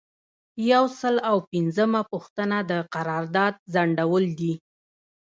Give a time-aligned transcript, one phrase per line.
[0.71, 4.53] یو سل او پنځمه پوښتنه د قرارداد ځنډول دي.